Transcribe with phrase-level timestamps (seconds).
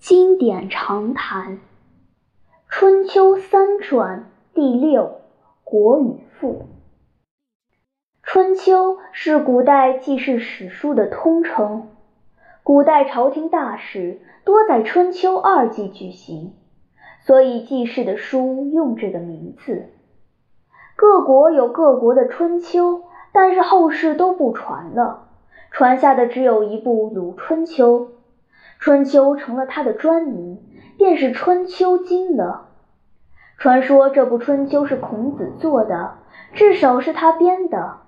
[0.00, 1.56] 经典长谈，
[2.68, 5.02] 《春秋三传》第六
[5.64, 6.52] 《国语赋》。
[8.22, 11.88] 春秋是古代记事史书的通称，
[12.62, 16.54] 古代朝廷大事多在春秋二季举行，
[17.20, 19.88] 所以记事的书用这个名字。
[20.94, 23.02] 各国有各国的春秋，
[23.32, 25.26] 但是后世都不传了，
[25.72, 28.00] 传下的只有一部《鲁春秋》。
[28.78, 30.58] 春秋成了他的专名，
[30.96, 32.68] 便是《春秋经》了。
[33.58, 36.18] 传说这部春秋是孔子做的，
[36.52, 37.98] 至少是他编的。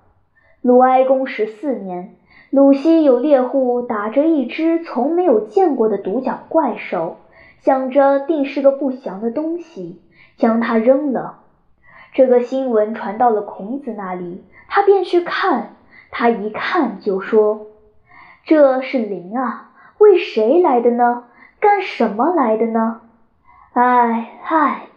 [0.61, 2.15] 鲁哀公十四年，
[2.49, 7.17] 鲁西有猎户打着一只从没有见过的独角怪兽，
[7.59, 10.01] 想着定是个不祥的东西，
[10.37, 11.39] 将它扔了。
[12.13, 15.75] 这个新闻传到了孔子那里，他便去看。
[16.13, 17.67] 他一看就说
[18.45, 19.70] ：“这是灵啊！”
[20.01, 21.25] 为谁来的呢？
[21.59, 23.01] 干什么来的呢？
[23.73, 24.87] 唉唉，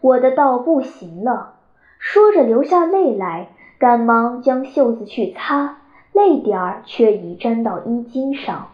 [0.00, 1.54] 我的道不行了。
[1.98, 5.78] 说着流下泪来，赶忙将袖子去擦，
[6.12, 8.68] 泪点儿却已沾到衣襟上。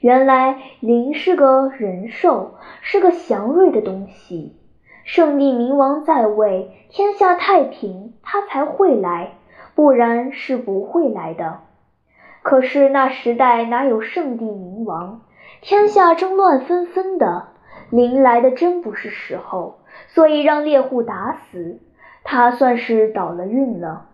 [0.00, 4.56] 原来灵是个人兽，是个祥瑞的东西。
[5.04, 9.34] 圣帝明王在位，天下太平，他才会来，
[9.76, 11.60] 不然是不会来的。
[12.48, 15.20] 可是那时代哪有圣帝明王？
[15.60, 17.48] 天下正乱纷纷的，
[17.90, 21.78] 临来的真不是时候，所以让猎户打死
[22.24, 24.06] 他，算是倒了运了。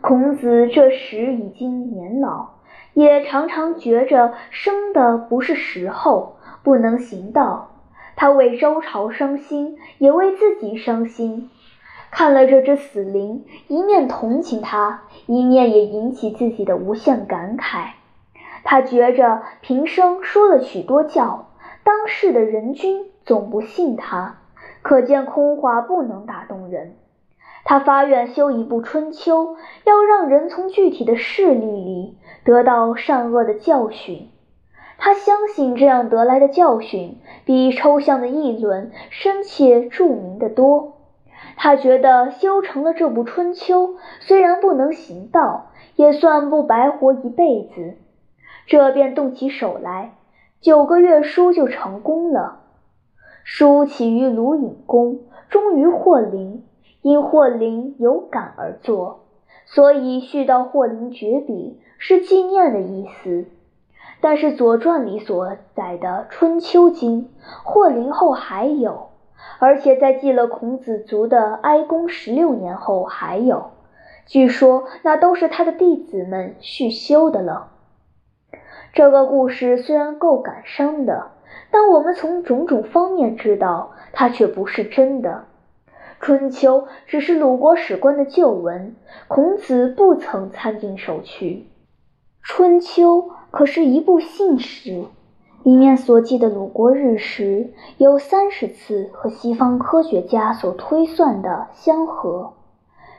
[0.00, 2.52] 孔子这时已经年老，
[2.94, 7.72] 也常常觉着生的不是时候，不能行道。
[8.16, 11.50] 他为周朝伤心，也为自己伤心。
[12.10, 17.90] 看了这只死灵，一面同情他，一面也引起自己的无限感慨。
[18.64, 21.48] 他觉着平生说了许多教，
[21.82, 24.40] 当世的人君总不信他，
[24.82, 26.96] 可见空话不能打动人。
[27.64, 29.54] 他发愿修一部《春秋》，
[29.84, 34.28] 要让人从具体的事例里得到善恶的教训。
[34.98, 40.99] 他相信这样得来的教训，比抽象的议论深切著名的多。
[41.62, 43.88] 他觉得修成了这部《春秋》，
[44.20, 47.96] 虽然不能行道，也算不白活一辈子。
[48.66, 50.14] 这便动起手来，
[50.62, 52.60] 九个月书就成功了。
[53.44, 55.18] 书起于鲁隐公，
[55.50, 56.64] 终于霍林，
[57.02, 59.26] 因霍林有感而作，
[59.66, 63.44] 所以续到霍林绝笔，是纪念的意思。
[64.22, 67.24] 但是《左传》里所载的《春秋经》，
[67.64, 69.09] 霍林后还有。
[69.58, 73.70] 而且在继了孔子族的哀公十六年后还有，
[74.26, 77.72] 据说那都是他的弟子们续修的了。
[78.92, 81.30] 这个故事虽然够感伤的，
[81.70, 85.44] 但我们从种种方面知道，它却不是真的。
[86.20, 88.94] 春秋只是鲁国史官的旧闻，
[89.28, 91.66] 孔子不曾参进手去。
[92.42, 95.04] 春秋可是一部信史。
[95.62, 102.54] 里面所记的鲁国日食有三十次和西方科学家所推算的相合，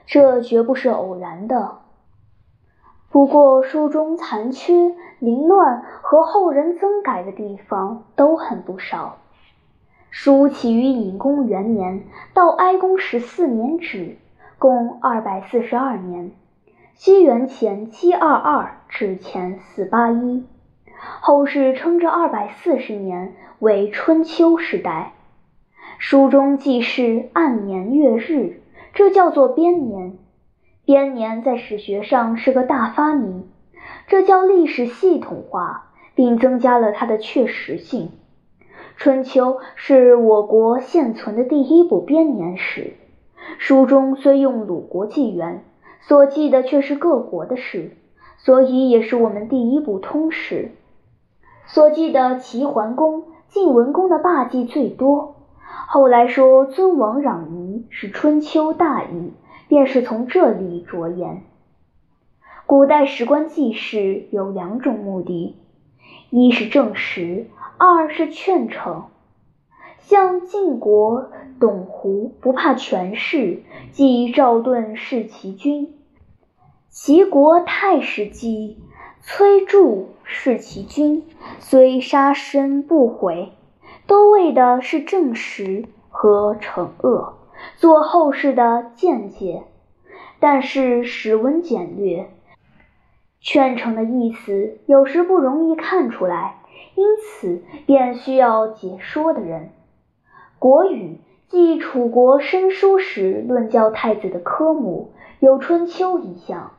[0.08, 1.78] 这绝不是偶然的。
[3.12, 9.18] 不过书中残缺、凌乱和后人增改的地方都很不少。
[10.10, 14.18] 书起于隐公元年，到哀公十四年止，
[14.58, 16.32] 共二百四十二年，
[16.96, 20.46] 西元前七二二至前四八一。
[21.20, 25.14] 后世称这二百四十年为春秋时代。
[25.98, 28.62] 书中记事按年月日，
[28.94, 30.18] 这叫做编年。
[30.86, 33.50] 编年在史学上是个大发明，
[34.08, 38.12] 这叫历史系统化，并增加了它的确实性。
[38.96, 42.94] 春秋是我国现存的第一部编年史。
[43.58, 45.64] 书中虽用鲁国纪元，
[46.02, 47.98] 所记的却是各国的事，
[48.38, 50.72] 所以也是我们第一部通史。
[51.74, 55.38] 所记的齐桓公、晋文公的霸绩最多。
[55.88, 59.32] 后来说尊王攘夷是春秋大义，
[59.70, 61.44] 便是从这里着眼。
[62.66, 65.56] 古代史官记事有两种目的：
[66.30, 67.48] 一是证实，
[67.78, 69.04] 二是劝惩。
[70.00, 73.64] 像晋国董狐不怕权势，
[73.94, 75.86] 即赵盾弑其君；
[76.90, 78.78] 齐国太史记。
[79.24, 81.24] 崔杼弑其君，
[81.60, 83.52] 虽杀身不悔，
[84.08, 87.36] 都为的是证实和惩恶，
[87.78, 89.62] 做后世的见解。
[90.40, 92.32] 但是史文简略，
[93.40, 96.64] 劝惩的意思有时不容易看出来，
[96.96, 99.70] 因此便需要解说的人。
[100.58, 106.72] 国语即楚国申书时论教太子的科目，有《春秋》一项，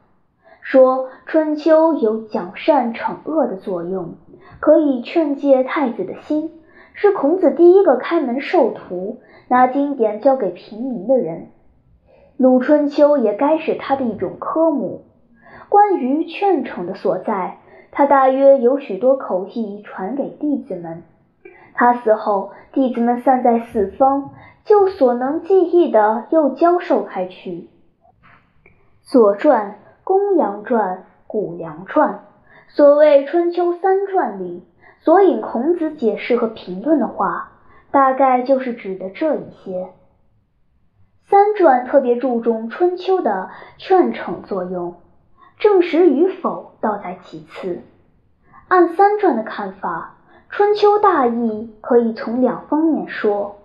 [0.62, 4.14] 说《春秋》有奖善惩恶的作用，
[4.60, 6.50] 可以劝诫太子的心，
[6.94, 11.48] 是孔子第一个开门授徒、拿经典交给平民的人。
[12.44, 15.02] 《鲁春秋》也该是他的一种科目。
[15.68, 17.58] 关于劝惩的所在，
[17.90, 21.02] 他大约有许多口译传给弟子们。
[21.74, 24.30] 他死后，弟子们散在四方，
[24.64, 27.68] 就所能记忆的又教授开去。
[29.12, 29.70] 《左传》
[30.12, 32.10] 《公羊传》《谷梁传》，
[32.68, 34.62] 所谓《春秋三传》里
[35.00, 37.52] 所引孔子解释和评论的话，
[37.90, 39.88] 大概就是指的这一些。
[41.30, 43.48] 三传特别注重春秋的
[43.78, 44.96] 劝惩作用，
[45.58, 47.80] 证实与否倒在其次。
[48.68, 50.18] 按三传的看法，
[50.50, 53.56] 春秋大义可以从两方面说：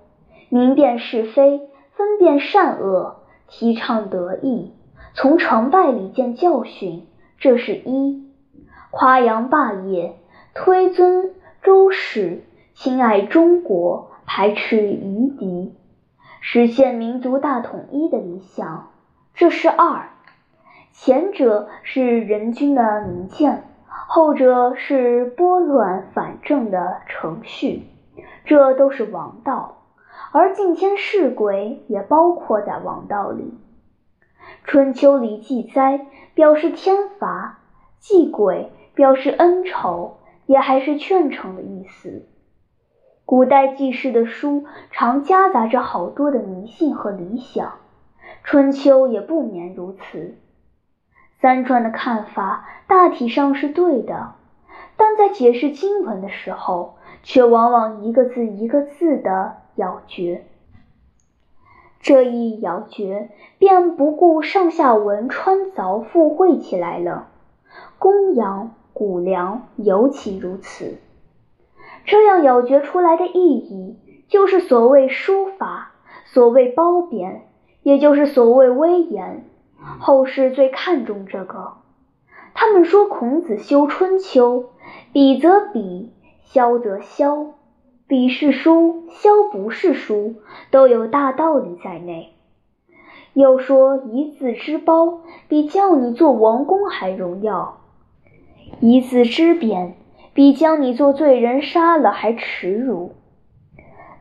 [0.48, 3.18] 明辨是非，分辨善恶，
[3.50, 4.74] 提倡德义，
[5.20, 7.08] 从成败里见教训，
[7.40, 8.24] 这是一；
[8.92, 10.16] 夸扬霸业，
[10.54, 11.32] 推尊
[11.64, 12.44] 周史，
[12.76, 15.76] 亲爱中国，排斥夷狄。
[16.40, 18.90] 实现民族大统一的理想，
[19.34, 20.10] 这是二；
[20.92, 27.88] 前者是人君的明鉴，后者是拨乱反正的程序，
[28.46, 29.80] 这都是王道。
[30.32, 33.58] 而敬天事鬼也包括在王道里。
[34.64, 37.58] 春秋里祭灾，表示天罚；
[38.00, 42.26] 祭鬼，表示恩仇，也还是劝惩的意思。
[43.26, 47.68] 古代记事的书常夹杂着好多的迷信和理想，
[48.44, 50.38] 《春秋》也不免如此。
[51.40, 54.34] 三传的看法大体上是对的，
[54.96, 60.47] 但在解释经文的时候，却往往一个字一个字的咬诀。
[62.08, 67.28] 这一咬诀，便不顾上下文穿凿附会起来了。
[68.00, 71.00] 公羊、谷梁尤其如此。
[72.06, 73.98] 这样咬诀出来的意义，
[74.30, 75.92] 就是所谓书法，
[76.24, 77.42] 所谓褒贬，
[77.84, 79.44] 也就是所谓威严。
[80.00, 81.74] 后世最看重这个。
[82.54, 84.62] 他们说孔子修《春秋》，
[85.12, 86.14] 比则比，
[86.46, 87.48] 削则削，
[88.08, 90.36] 比是书，削不是书，
[90.72, 92.34] 都有大道理在内。
[93.34, 95.20] 又说一字之褒，
[95.50, 97.80] 比叫你做王公还荣耀；
[98.80, 99.96] 一字之贬。
[100.34, 103.14] 比将你做罪人杀了还耻辱。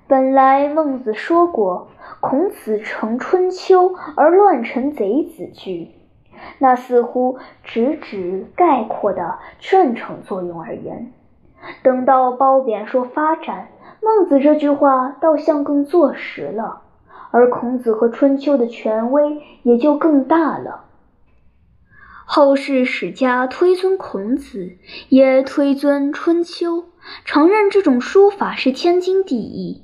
[0.09, 1.89] 本来孟子说过，
[2.21, 5.91] 孔子成春秋而乱臣贼子句，
[6.59, 11.13] 那似乎只指概括的劝惩作用而言。
[11.83, 13.69] 等到褒贬说发展，
[14.03, 16.83] 孟子这句话倒像更坐实了，
[17.31, 20.85] 而孔子和春秋的权威也就更大了。
[22.25, 24.77] 后世史家推尊孔子，
[25.09, 26.87] 也推尊春秋，
[27.25, 29.83] 承认这种书法是天经地义。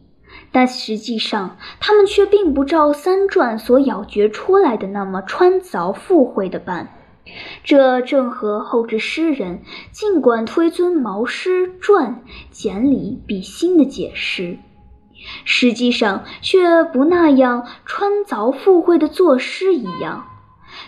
[0.50, 6.88] 但实际上，他们却并不照三传所咬诀出来的那么穿凿附会的办。
[7.62, 14.58] 这正和后世诗人尽管推尊毛诗传简里比心的解释，
[15.44, 20.26] 实际上却不那样穿凿附会的作诗一样。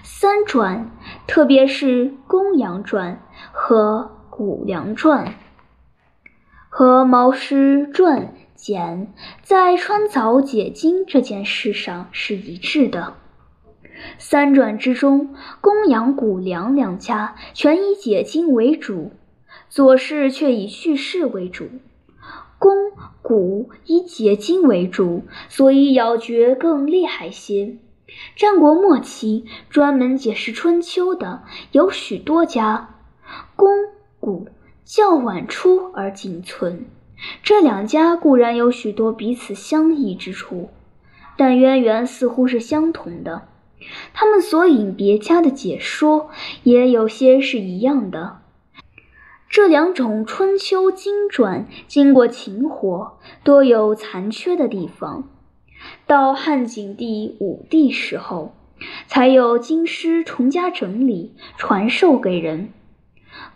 [0.02, 0.90] 三传，
[1.26, 5.26] 特别是《公羊传》和《谷梁传》
[6.68, 8.22] 和《毛诗传》
[8.56, 13.14] 简，在穿凿解经这件事上是一致的。
[14.18, 19.12] 三传之中，公羊、谷梁两家全以解经为主，
[19.68, 21.68] 左氏却以叙事为主。
[22.58, 27.76] 公、谷以解经为主，所以咬诀更厉害些。
[28.36, 31.42] 战国末期，专门解释《春秋》的
[31.72, 32.94] 有许多家，
[33.56, 33.68] 公、
[34.20, 34.48] 古
[34.84, 36.86] 较晚出而仅存。
[37.42, 40.70] 这两家固然有许多彼此相异之处，
[41.36, 43.48] 但渊源似乎是相同的。
[44.12, 46.30] 他们所引别家的解说，
[46.62, 48.38] 也有些是一样的。
[49.48, 55.28] 这两种《春秋》经传经过秦火，多有残缺的地方。
[56.06, 58.54] 到汉景帝、武帝时候，
[59.06, 62.70] 才有经师重加整理，传授给人。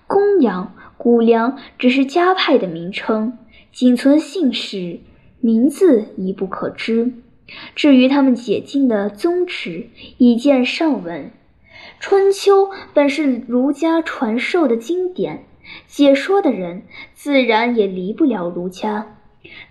[0.06, 3.38] 公羊、谷梁只是家派的名称，
[3.72, 5.00] 仅存姓氏，
[5.40, 7.12] 名字已不可知。
[7.74, 9.88] 至于他们解经的宗旨，
[10.18, 11.30] 已见上文。
[12.00, 15.44] 春秋本是儒家传授的经典，
[15.86, 16.82] 解说的人
[17.14, 19.16] 自然也离不了儒家。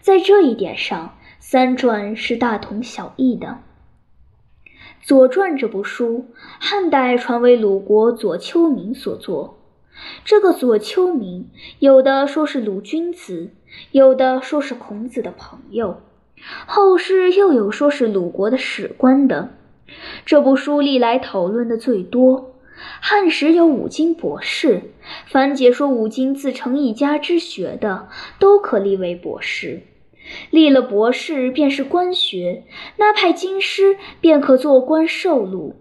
[0.02, 3.60] 在这一点上，三传是大同小异的。
[5.02, 6.26] 《左传》这部书，
[6.60, 9.60] 汉代传为鲁国左丘明所作。
[10.26, 13.52] 这个左丘明，有的说是鲁君子，
[13.92, 16.02] 有的说是孔子的朋友，
[16.66, 19.54] 后世又有说是鲁国的史官的。
[20.26, 22.54] 这部书历来讨论的最多。
[23.02, 24.92] 汉时有五经博士，
[25.26, 29.82] 凡解说五经自成一家之学的，都可立为博士。
[30.52, 32.66] 立了博士，便是官学，
[32.98, 35.76] 那派经师便可做官受禄。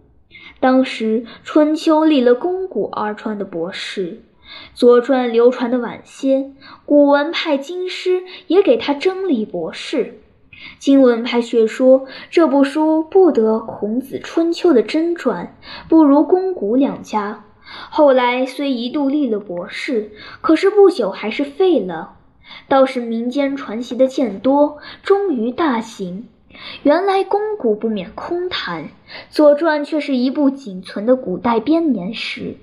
[0.59, 4.23] 当时春秋立了公古二传的博士，
[4.73, 6.53] 左传流传的晚些，
[6.87, 10.21] 古文派经师也给他征立博士。
[10.79, 15.57] 今文派却说这部书不得孔子春秋的真传，
[15.89, 17.45] 不如公古两家。
[17.91, 22.15] 后来虽一度立了博士，可是不久还是废了。
[22.69, 26.29] 倒是民间传习的渐多，终于大行。
[26.85, 28.85] 原来公古不免空谈，
[29.31, 32.57] 《左传》却是一部仅存的古代编年史，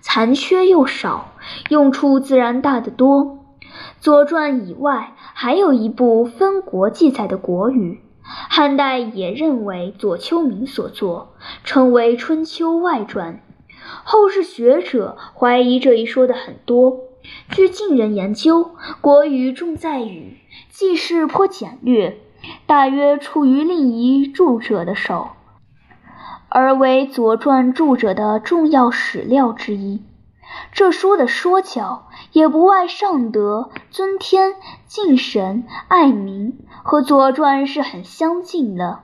[0.00, 1.32] 残缺又少，
[1.70, 3.24] 用处自然大得多。
[3.98, 11.32] 《左传》以外，还有一部分国记载的国语，汉代也认为左丘明所作，
[11.64, 13.36] 称为《春秋外传》。
[14.04, 16.98] 后世学者怀疑这一说的很多。
[17.48, 20.36] 据近人研究，国语重在语，
[20.68, 22.18] 记事颇简略，
[22.66, 25.28] 大约出于另一著者的手，
[26.50, 30.02] 而为《左传》著者的重要史料之一。
[30.72, 34.54] 这书的说教也不外上德、尊天、
[34.86, 39.00] 敬神、爱民，和《左传》是很相近的，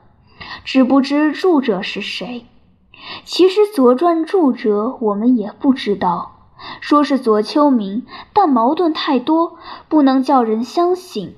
[0.64, 2.46] 只不知著者是谁。
[3.24, 6.32] 其实，《左传》著者我们也不知道。
[6.80, 11.36] 说是左丘明，但矛盾太多，不能叫人相信。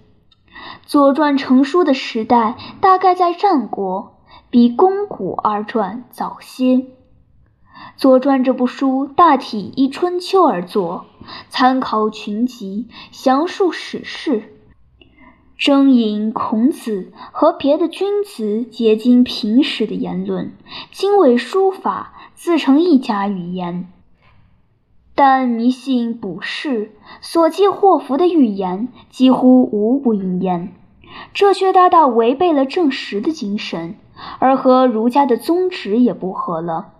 [0.87, 4.17] 《左传》成书的时代大概在战国，
[4.49, 6.65] 比《肱古二传》早些。
[7.97, 11.07] 《左传》这部书大体依春秋而作，
[11.49, 14.55] 参考群集，详述史事，
[15.57, 20.53] 征引孔子和别的君子结经平时的言论，
[20.93, 23.89] 经纬书法，自成一家语言。
[25.15, 30.73] 但迷信卜筮所记祸福的预言几乎无不应验，
[31.35, 33.97] 这却大大违背了正实的精神，
[34.39, 36.93] 而和儒家的宗旨也不合了。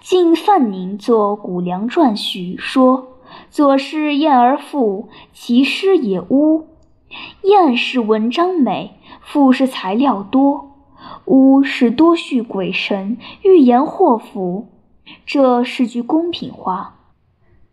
[0.00, 3.18] 晋范宁作《谷梁传》序说
[3.50, 6.68] ：“左氏晏而复，其诗也巫。
[7.42, 10.76] 晏是文章美，赋是材料多，
[11.24, 14.68] 巫是多叙鬼神，预言祸福。
[15.24, 16.94] 这是句公平话。”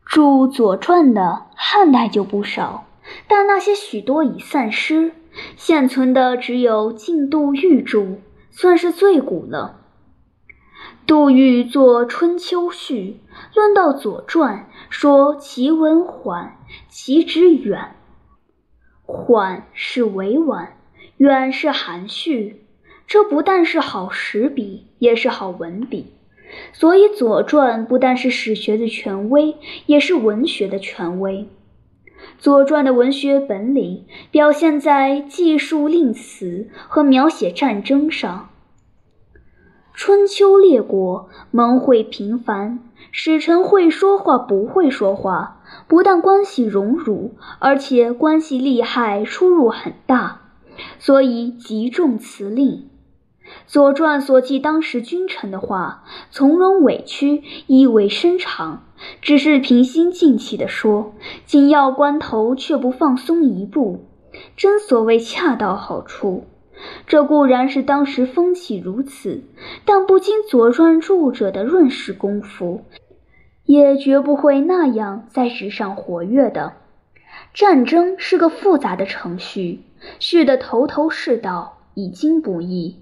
[0.06, 2.86] 著《左传》的汉代就不少，
[3.28, 5.14] 但那些许多已散失，
[5.56, 8.18] 现存的只有晋杜预著，
[8.52, 9.83] 算是最古了。
[11.06, 13.20] 杜预作《春秋序》，
[13.56, 16.58] 论到《左传》，说其文缓，
[16.88, 17.96] 其旨远。
[19.02, 20.78] 缓是委婉，
[21.18, 22.64] 远是含蓄，
[23.06, 26.14] 这不但是好史笔，也是好文笔。
[26.72, 29.58] 所以，《左传》不但是史学的权威，
[29.88, 31.40] 也是文学的权威。
[32.38, 38.52] 《左传》的文学本领表现在记述令词和描写战争上。
[39.96, 42.80] 春秋列国盟会频繁，
[43.12, 50.42] 使臣会说话不会说话，不但关系荣辱，而且关系利害出入很大，
[50.98, 52.90] 所以极重辞令。
[53.68, 58.82] 《左传》所记当时君臣的话，从容委屈，意味深长，
[59.22, 61.14] 只是平心静气地说，
[61.46, 64.06] 紧要关头却不放松一步，
[64.58, 66.46] 真所谓恰到好处。
[67.08, 69.44] 这固然是当时风气如此，
[69.86, 72.86] 但不经《左传》著者的润饰功夫，
[73.66, 76.74] 也绝不会那样在纸上活跃的。
[77.54, 79.82] 战争是个复杂的程序，
[80.20, 82.98] 序得头头是道，已经不易。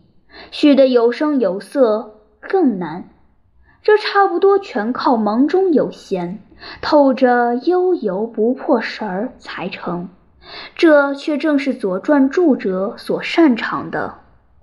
[0.52, 3.10] 续得有声有色更难，
[3.84, 6.40] 这差不多全靠忙中有闲，
[6.82, 10.10] 透着悠游不破神儿才成。
[10.76, 14.21] 这却正是《左传》著者所擅长的。